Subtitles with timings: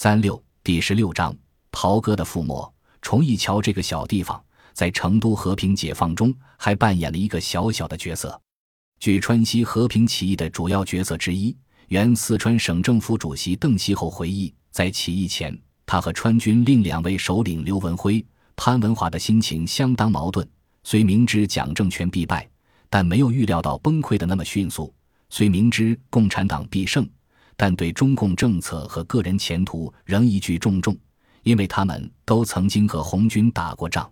[0.00, 1.36] 三六第十六章，
[1.72, 2.72] 袍哥的覆没。
[3.02, 4.40] 崇义桥这个小地方，
[4.72, 8.40] 在成都和平解放中还扮演了一个小小的角色。
[9.00, 11.56] 据川西和平起义的主要角色之一，
[11.88, 18.24] 原四川省政府主席邓锡侯回忆，在起义前，他和川军另两位首领刘文辉、
[18.54, 20.48] 潘文华的心情相当矛盾。
[20.84, 22.48] 虽明知蒋政权必败，
[22.88, 24.94] 但没有预料到崩溃的那么迅速；
[25.28, 27.04] 虽明知共产党必胜。
[27.58, 30.96] 但对中共政策和个人前途仍一句重重，
[31.42, 34.08] 因为他们都曾经和红军打过仗。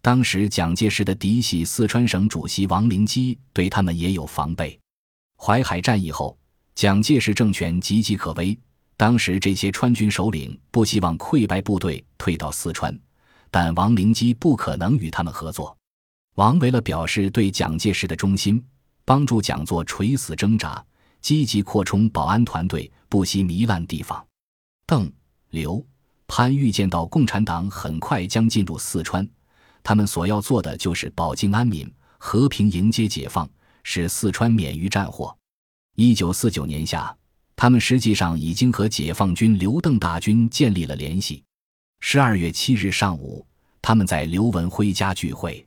[0.00, 4.80] 当时蒋介石的嫡系四川省主席王灵基对他们也有防备。
[5.36, 6.38] 淮海战役后，
[6.74, 8.58] 蒋介石政权岌岌可危。
[8.96, 12.98] 当时这些川军首领不希望溃败部队退到四川，
[13.50, 15.76] 但王灵基不可能与他们合作。
[16.36, 18.64] 王为了表示对蒋介石的忠心，
[19.04, 20.82] 帮助蒋做垂死挣扎。
[21.20, 24.24] 积极扩充保安团队，不惜糜烂地方。
[24.86, 25.10] 邓、
[25.50, 25.84] 刘、
[26.26, 29.28] 潘预见到共产党很快将进入四川，
[29.82, 33.48] 他们所要做的就是保境安民，和平迎接解放，
[33.82, 35.36] 使四川免于战祸。
[35.96, 37.14] 一九四九年夏，
[37.56, 41.42] 他们实际上已经和解放军刘邓大军建立了联系。
[42.00, 43.44] 十二月七日上午，
[43.82, 45.66] 他们在刘文辉家聚会，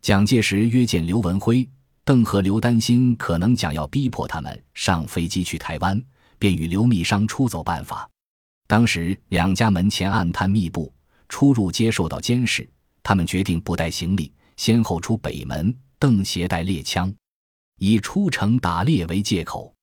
[0.00, 1.68] 蒋介石约见刘文辉。
[2.06, 6.00] 邓和刘担心可能蒋要逼迫他们上飞机去台湾，
[6.38, 8.08] 便与刘密商出走办法。
[8.68, 10.94] 当时两家门前暗探密布，
[11.28, 12.68] 出入皆受到监视。
[13.02, 15.76] 他们决定不带行李，先后出北门。
[15.98, 17.12] 邓携带猎枪，
[17.80, 19.74] 以出城打猎为借口。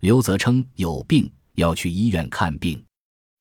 [0.00, 2.82] 刘则称有病要去医院看病。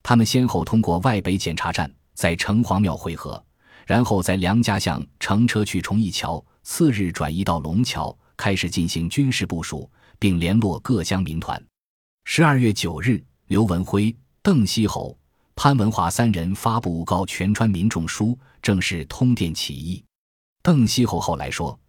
[0.03, 3.41] 他们先后通过外北检查站，在城隍庙会合，
[3.85, 8.13] 然后在梁家巷乘车去崇义桥，次日转移到龙桥。
[8.37, 11.61] 开始进行军事部署，并联络各乡民团。
[12.23, 15.17] 十二月九日，刘文辉、邓锡侯、
[15.55, 20.03] 潘文华三人发布告全川民众书，正式通电起义。
[20.63, 21.79] 邓锡侯后来说：“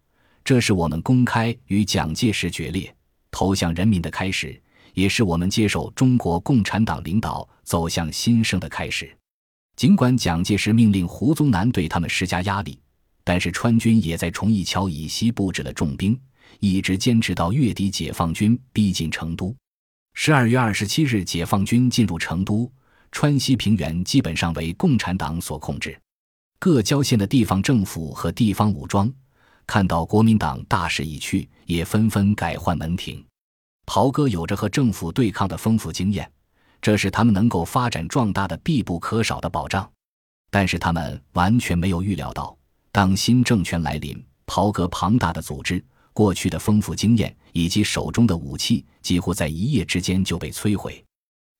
[0.45, 2.95] 这是我们公开与蒋介石决裂、
[3.31, 4.61] 投向人民的开始，
[4.93, 9.11] 也是我们接受中国共产党领导、走向新生的开始。”
[9.75, 12.79] 尽管蒋介石命令胡宗南对他们施加压力，
[13.23, 16.19] 但是川军也在崇义桥以西布置了重兵。
[16.59, 19.55] 一直坚持到月底，解放军逼近成都。
[20.13, 22.71] 十二月二十七日，解放军进入成都，
[23.11, 25.99] 川西平原基本上为共产党所控制。
[26.59, 29.13] 各郊县的地方政府和地方武装
[29.67, 33.23] 看到国民党大势已去，也纷纷改换门庭。
[33.85, 36.29] 袍哥有着和政府对抗的丰富经验，
[36.81, 39.87] 这是他们能够发展壮大的必不可少的保障。
[40.49, 42.57] 但是他们完全没有预料到，
[42.91, 45.83] 当新政权来临，袍哥庞大的组织。
[46.17, 51.05] 过去的丰富经验以及手中的武器，几乎在一夜之间就被摧毁。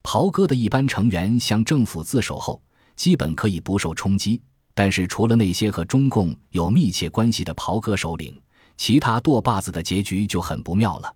[0.02, 2.60] 袍哥的一般成员向政府自首后，
[2.96, 4.42] 基本可以不受冲击。
[4.74, 8.36] 但是，除了那些和中共有密切关系的袍哥首领，
[8.78, 11.16] 其他舵把子的结局就很不妙了。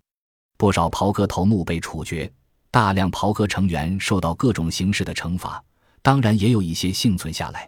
[0.60, 2.32] 不少袍哥头目被处决，
[2.70, 5.64] 大量袍哥成员受到各种形式的惩罚。
[6.04, 7.68] 当然，也有一些幸存下来。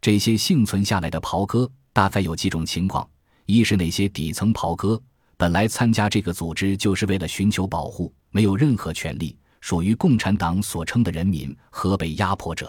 [0.00, 3.10] 这些幸存下来的袍哥，大概有几种情况。
[3.50, 5.00] 一是那些底层袍哥，
[5.36, 12.66] 本来参加这个组织就是为了寻求保护，没有任何权利，属于共产党所称的人民和被压迫者；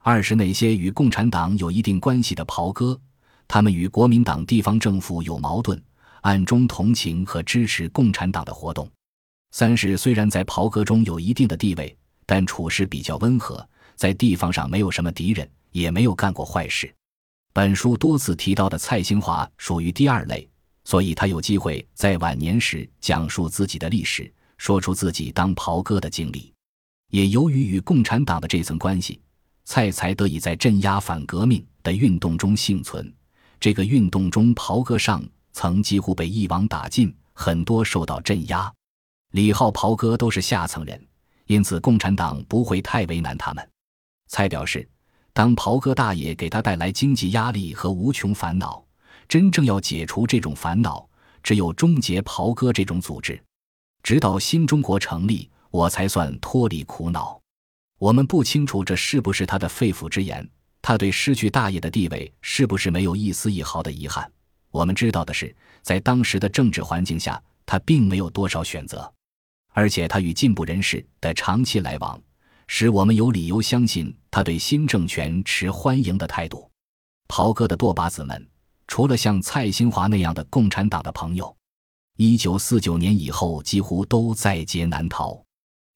[0.00, 2.98] 二是那些与共产党有一定关系的袍哥，
[3.48, 5.82] 他们与国民党地方政府有矛盾，
[6.20, 8.86] 暗中同情和支持共产党的活动；
[9.52, 11.96] 三是虽然在袍哥中有一定的地位，
[12.26, 16.92] 但处事比较温和，在地方上没有什么敌人，也没有干过坏事。
[17.54, 20.48] 本书多次提到的蔡兴华属于第二类，
[20.84, 26.50] 所以他有机会在晚年时讲述自己的历史，说出自己当袍哥的经历。
[27.10, 29.20] 也由于与共产党的这层关系，
[29.66, 33.12] 蔡才得以在镇压反革命的运动中幸存。
[33.60, 38.72] 这个运动中，袍哥上层几乎被一网打尽，很多受到镇压。
[39.32, 41.06] 李浩袍哥都是下层人，
[41.44, 43.68] 因此共产党不会太为难他们。
[44.28, 44.88] 蔡表示。
[45.34, 48.84] 当袍哥大爷给他带来经济压力和无穷烦恼，
[49.26, 51.08] 真正要解除这种烦恼，
[51.42, 53.42] 只有终结袍哥这种组织。
[54.02, 57.40] 直到新中国成立，我才算脱离苦恼。
[57.98, 60.46] 我们不清楚这是不是他的肺腑之言，
[60.82, 64.30] 他对失去大爷的地位是不是没有一丝一毫的遗憾？
[64.70, 69.10] 我们知道的是，在当时的政治环境下，他并没有多少选择，
[69.72, 72.20] 而且他与进步人士的长期来往。
[72.66, 76.70] 使我们有理由相信他对新政权持欢迎的态度。
[77.28, 78.48] 袍哥的舵把子们，
[78.86, 81.56] 除了像蔡兴华那样的共产党的朋友，
[82.16, 85.42] 一九四九年以后几乎都在劫难逃。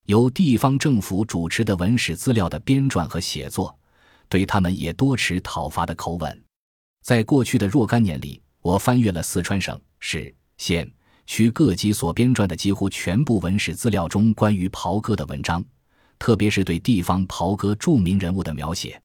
[0.07, 3.77] 由地方政府主持的文史资料的编撰和写作，
[4.29, 6.45] 对他们也多持讨伐的口吻。
[7.03, 10.91] 在过去的若干年里，我翻阅了四川省市县
[11.27, 15.65] 区各级所编撰的几乎全部文史资料中关于袍哥的文章，
[16.19, 19.01] 特别是对地方袍哥著名人物的描写。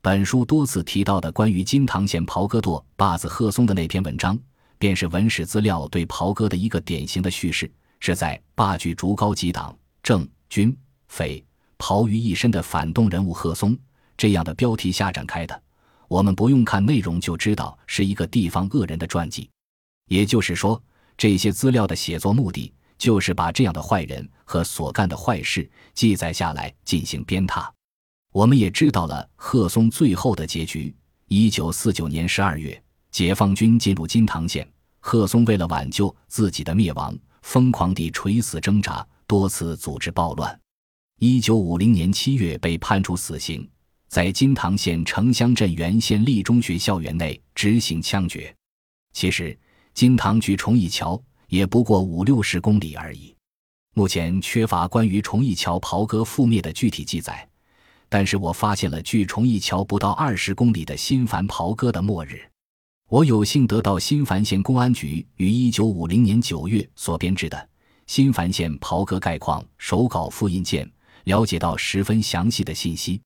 [0.00, 4.38] 本书多次提到的关于金堂县袍哥舵把子贺松的那篇文章，
[4.78, 7.70] 便是文史资料对袍哥的一个典型的叙事，
[8.00, 10.26] 是在罢据竹高级党政。
[10.48, 10.74] 军
[11.08, 11.44] 匪
[11.76, 13.76] 袍于一身的反动人物贺松
[14.16, 15.62] 这样的标题下展开的，
[16.08, 19.50] 我们不用看内容就知道是一个地方恶人的传记。
[20.08, 20.82] 也就是说，
[21.18, 27.66] 这些资料的写作目的就是把这样的坏人和所干的坏事记载下来进行鞭挞。
[28.32, 30.94] 我们也知道了贺松最后的结局。
[31.28, 39.06] 一九四九年十二月，解放军进入金堂县，贺松为了挽救自己的灭亡，疯狂地垂死挣扎。
[39.26, 40.58] 多次组织暴乱，
[41.18, 43.68] 一九五零年七月被判处死刑，
[44.08, 48.56] 在金堂县城乡镇原县立中学校园内执行枪决。
[49.12, 49.54] 其实，
[49.92, 53.34] 金堂距崇义桥也不过五六十公里而已。
[53.94, 57.48] 目前缺乏关于崇义桥袍哥覆灭的具体记载，
[58.08, 62.40] 但是我发现了距崇义桥不到二十公里的新繁袍哥的末日。
[63.08, 67.68] 我有幸得到新繁县公安局于一九五零年九月所编制的。
[68.06, 70.90] 新繁县袍哥概况手稿复印件，
[71.24, 73.20] 了解到十分详细的信息。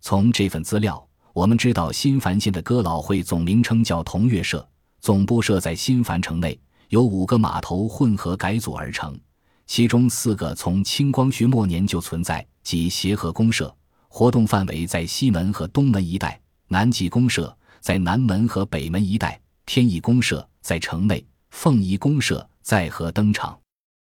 [0.00, 4.68] 从这份资料，我们知道新繁县的哥老会总名称叫同月社，
[5.00, 9.18] 总部设在新繁城内，由五个码头混合改组而成，
[9.66, 13.74] 其中四个从清光绪末年就存在，即协和公社，
[14.08, 16.30] 活动范围在西门和东门一带；
[16.68, 19.30] 南极公社在南门和北门一带；
[19.64, 21.18] 天意公社在城内；
[21.50, 23.58] 凤仪公社在河登场。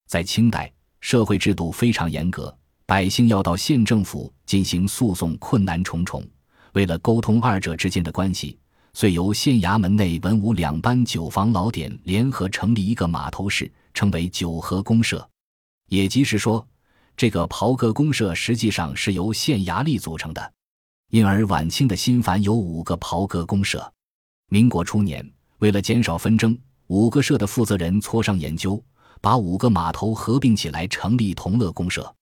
[0.08, 2.56] 在清代，社会制度非常严格，
[2.86, 6.22] 百姓要到县政府进行诉讼，困难重重。
[6.72, 8.58] 为了沟通二者之间的关系，
[8.94, 15.28] 遂由县衙门内文武两班酒坊老典联合成立一个码头市，称为九河公社。
[15.88, 16.64] 也即是说，
[17.16, 20.52] 这个袍哥公社实际上是由县衙吏组成的。
[21.10, 23.92] 因而，晚清的新繁有五个袍哥公社。
[24.48, 26.56] 民国初年，为了减少纷争，
[26.86, 28.82] 五个社的负责人磋商研究。
[29.20, 32.14] 把五个码头合并起来，成立同乐公社。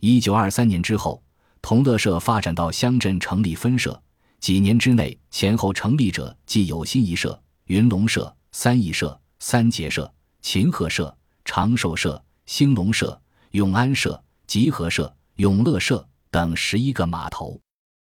[0.00, 1.22] 一九二三年之后，
[1.62, 4.02] 同乐社发展到乡镇成立分社。
[4.40, 13.20] 几年之内，前后成立者既有新一社、云龙社、三义社、三杰社、秦鹤社、长寿社、兴隆社、
[13.52, 17.60] 永安社、集合社、永乐社等十一个码头。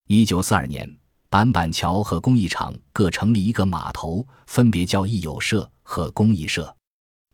[0.06, 0.88] 一九四二年，
[1.28, 6.74] 板板桥和工艺厂各成立一个码头，分别叫义友社和工艺社。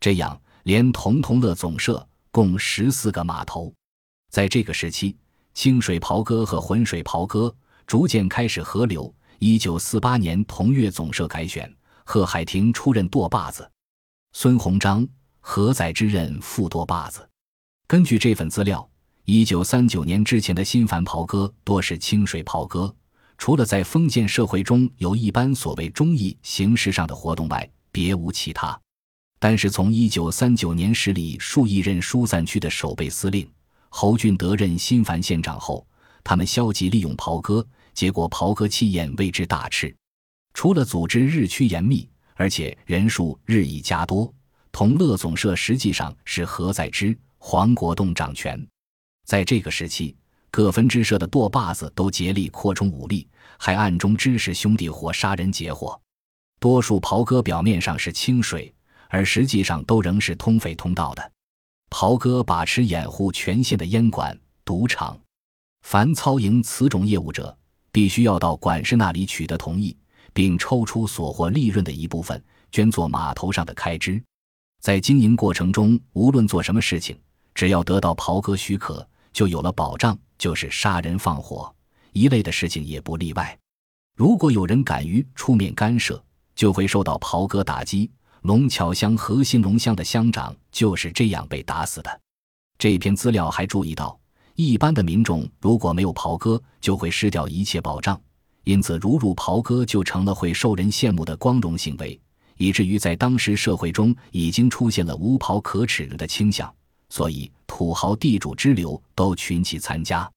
[0.00, 0.40] 这样。
[0.66, 3.72] 连同同乐总社共十四个码头，
[4.32, 5.16] 在这个时期，
[5.54, 7.54] 清水袍哥和浑水袍哥
[7.86, 9.12] 逐渐开始合流。
[9.38, 11.72] 一九四八年，同月总社改选，
[12.04, 13.70] 贺海亭出任舵把子，
[14.32, 15.06] 孙鸿章、
[15.40, 17.28] 何载之任副舵把子。
[17.86, 18.88] 根据这份资料，
[19.24, 22.92] 一九三九年之前的新繁袍哥多是清水袍哥，
[23.36, 28.78] 除了在封建社会中有一般所谓忠义形式上的活动外，别无其他。
[29.38, 33.46] 但是从一九三九年时里数亿任疏散区的守备司令
[33.90, 35.86] 侯俊德任新繁县长后，
[36.24, 37.64] 他们消极利用袍哥，
[37.96, 39.92] 结果袍哥气焰为之大炽。
[40.54, 44.32] 除了组织日趋严密，而且人数日益加多。
[44.70, 48.64] 同乐总社实际上是何在之、黄国栋掌权。
[49.24, 50.14] 在这个时期，
[50.52, 53.26] 各分支社的舵把子都竭力扩充武力，
[53.58, 56.00] 还暗中支持兄弟伙杀人劫货。
[56.60, 58.72] 多数袍哥表面上是清水。
[59.08, 61.32] 而实际上都仍是通匪通道的，
[61.90, 65.16] 袍哥把持掩护全县的烟馆、赌场，
[65.82, 67.56] 凡操营此种业务者，
[67.96, 69.96] 必须要到管事那里取得同意，
[70.34, 74.22] 并抽出所获利润的一部分捐作码头上的开支。
[74.82, 77.18] 在经营过程中，无论做什么事情，
[77.54, 81.74] 只要得到袍哥许可，就有了保障，就是杀人放火
[82.12, 83.58] 一类的事情也不例外。
[84.14, 86.22] 如果有人敢于出面干涉，
[86.54, 88.10] 就会受到袍哥打击。
[88.42, 92.20] 龙桥乡和兴隆乡的乡长就是这样被打死的。
[92.76, 94.20] 这篇资料还注意到，
[94.56, 98.18] 一般的民众如果没有袍哥，就会失掉一切保障，
[98.64, 102.18] 因此如入袍哥就成了会受人羡慕的光荣行为，
[102.56, 106.74] 以至于在当时社会中已经出现了无袍可耻的倾向，
[107.10, 110.28] 所以土豪地主之流都群起参加。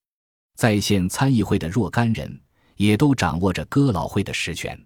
[0.58, 2.38] 在县参议会的若干人
[2.76, 4.78] 也都掌握着哥老会的实权。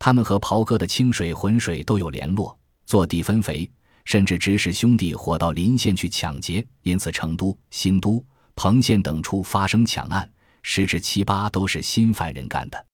[0.00, 3.70] 他们和袍哥的清水、浑水都有联络，坐地分肥，
[4.04, 6.66] 甚至指使兄弟伙到邻县去抢劫。
[6.82, 8.22] 因此，成都、新都、
[8.56, 10.30] 彭县等处发生抢案，
[10.62, 12.86] 十之七八都是新犯人干的。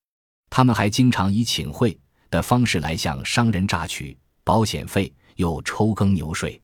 [0.49, 1.99] 他们还经常以请贿
[2.31, 6.61] 的方式来向商人榨取保险费，又抽耕牛税。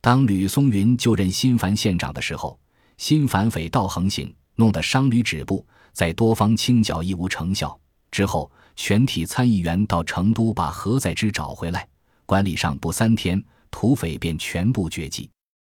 [0.00, 2.58] 当吕松云就任新繁县长的时候，
[2.98, 7.78] 新繁匪盗横行，弄得商旅止步，在多方清剿亦无成效。
[8.10, 11.88] 之后，全体参议员到成都把何在之找回来，
[12.26, 15.30] 管理上不三天，土匪便全部绝迹。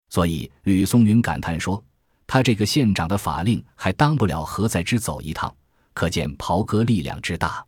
[0.09, 1.83] 所以，吕松云感叹说
[2.33, 5.55] ：“他这个县长的法令还当不了何在之走一趟。”
[5.93, 7.63] 可见袍哥力量之大。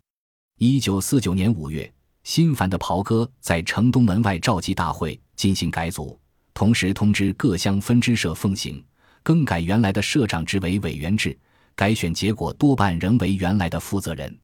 [0.57, 1.93] 一九四九年五月，
[2.23, 6.19] 心烦的袍哥在城东门外召集大会，进行改组，
[6.51, 8.83] 同时通知各乡分支社奉行，
[9.21, 11.37] 更改原来的社长制为委员制，
[11.75, 14.35] 改选结果多半仍为原来的负责人。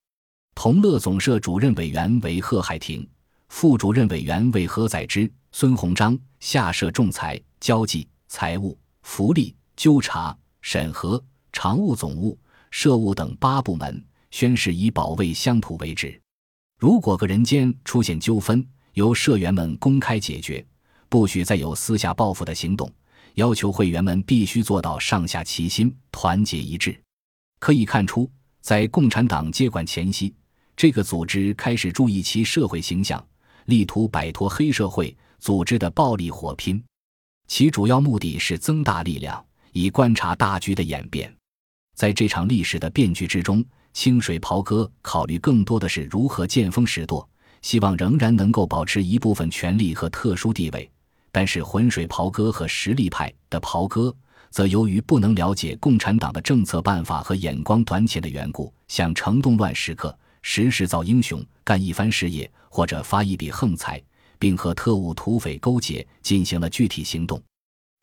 [0.54, 3.10] 同乐总社主任委员为贺海亭，
[3.50, 11.20] 副主任委员为何载之、孙鸿章，下设仲裁、交际、财务、福利、纠察、审核、
[11.52, 12.38] 常务总务。
[12.70, 16.22] 社务等八部门宣誓以保卫乡土为旨。
[16.78, 20.64] 如果个人间出现纠纷，由社员们公开解决，
[21.10, 22.88] 不许再有私下报复的行动。
[23.34, 26.96] 要求会员们必须做到上下齐心、团结一致。
[27.60, 28.30] 可以看出，
[28.62, 30.32] 在共产党接管前夕，
[30.76, 33.26] 这个组织开始注意其社会形象，
[33.66, 36.84] 力图摆脱黑社会组织的暴力火拼。
[37.48, 41.34] 其主要目的是增大力量，以观察大局的演变。
[41.96, 43.64] 在这场历史的变局之中，
[43.94, 47.28] 清水袍哥考虑更多的是如何见风使舵，
[47.62, 50.90] 希望仍然能够保持一部分权力和特殊地位。
[51.32, 54.14] 但是浑水袍哥和实力派的袍哥，
[54.50, 64.02] 则由于不能了解共产党的政策办法和眼光短浅的缘故，想乘动乱时刻，时时造英雄，干一番事业，或者发一笔横财，
[64.40, 67.42] 并和特务土匪勾结，进行了具体行动。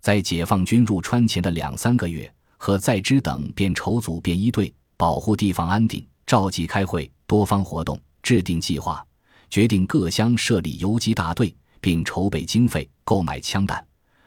[0.01, 2.33] 在解放军入川前的两三个月。
[2.61, 9.01] 和在之等便筹组便衣队，保护地方安定，召集开会，多方活动，制定计划，
[9.49, 13.87] 决定各乡设立游击大队，并筹备经费，购买枪弹，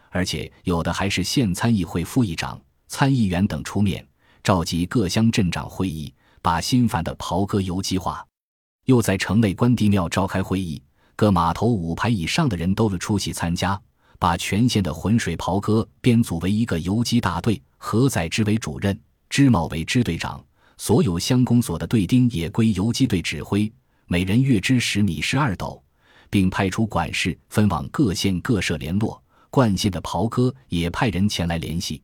[0.10, 4.08] 而且有的还是县参议会副议长、参议员等出面，
[4.42, 6.12] 召集各乡镇长会议，
[6.42, 8.25] 把新繁的袍哥游击化。
[8.86, 10.82] 又在城内关帝庙召开会议，
[11.18, 13.80] 各码头五排以上的人都出席参加。
[14.22, 18.96] 把全县的浑水袍哥编组为一个游击大队，何载之为主任，
[19.32, 20.40] 支茂为支队长，
[20.78, 23.74] 所有乡公所的队丁也归游击队指挥，
[24.06, 25.84] 每人月支十米十二斗，
[26.30, 29.20] 并派出管事分往各县各社联络。
[29.50, 32.00] 冠县的袍哥也派人前来联系。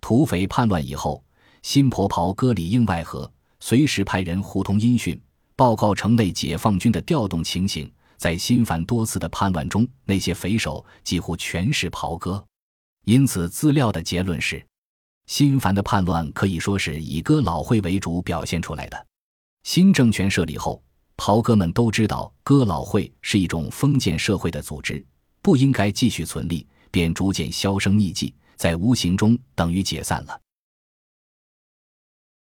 [0.00, 1.22] 土匪叛乱以后，
[1.62, 5.16] 新婆袍哥里应外合，随时派人互通音讯，
[5.54, 7.88] 报告城内解放军的调动情形。
[8.22, 12.46] 在新繁多次的叛乱中，那些匪首几乎全是袍哥，
[13.04, 14.64] 因此资料的结论是，
[15.26, 19.06] 新繁的叛乱可以说是以哥老会为主表现出来的。
[19.64, 20.80] 新政权设立后，
[21.16, 25.04] 袍哥们都知道哥老会是一种封建社会的组织，
[25.40, 30.40] 不应该继续存立，便逐渐销声匿迹，在无形中等于解散了。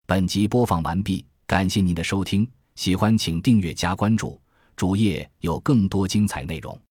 [0.07, 4.41] 本集播放完毕，感谢您的收听，喜欢请订阅加关注。
[4.77, 6.86] 主页有更多精彩内容。